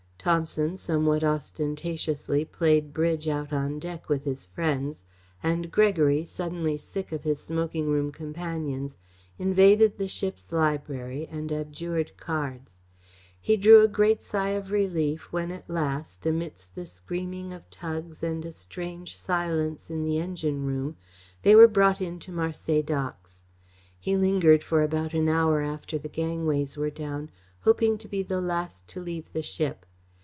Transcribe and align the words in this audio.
Thomson 0.23 0.77
somewhat 0.77 1.23
ostentatiously 1.23 2.45
played 2.45 2.93
bridge 2.93 3.27
out 3.27 3.51
on 3.51 3.79
deck 3.79 4.07
with 4.07 4.23
his 4.23 4.45
friends, 4.45 5.03
and 5.41 5.71
Gregory, 5.71 6.23
suddenly 6.25 6.77
sick 6.77 7.11
of 7.11 7.23
his 7.23 7.39
smoking 7.39 7.89
room 7.89 8.11
companions, 8.11 8.95
invaded 9.39 9.97
the 9.97 10.07
ship's 10.07 10.51
library 10.51 11.27
and 11.31 11.51
abjured 11.51 12.15
cards. 12.17 12.77
He 13.41 13.57
drew 13.57 13.81
a 13.83 13.87
great 13.87 14.21
sigh 14.21 14.49
of 14.49 14.69
relief 14.69 15.33
when 15.33 15.51
at 15.51 15.67
last, 15.67 16.23
amidst 16.27 16.75
the 16.75 16.85
screaming 16.85 17.51
of 17.51 17.67
tugs 17.71 18.21
and 18.21 18.45
a 18.45 18.51
strange 18.51 19.17
silence 19.17 19.89
in 19.89 20.03
the 20.03 20.19
engine 20.19 20.67
room, 20.67 20.97
they 21.41 21.55
were 21.55 21.67
brought 21.67 21.99
in 21.99 22.19
to 22.19 22.31
Marseilles 22.31 22.83
docks. 22.85 23.45
He 23.99 24.15
lingered 24.15 24.63
about 24.71 25.11
for 25.13 25.17
an 25.17 25.29
hour 25.29 25.61
after 25.63 25.97
the 25.97 26.09
gangways 26.09 26.77
were 26.77 26.91
down, 26.91 27.31
hoping 27.61 27.97
to 27.97 28.07
be 28.07 28.21
the 28.21 28.39
last 28.39 28.87
to 28.89 28.99
leave 29.01 29.33
the 29.33 29.41
ship. 29.41 29.83